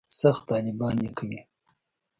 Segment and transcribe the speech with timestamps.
[0.19, 1.39] سخت طالبان یې کوي.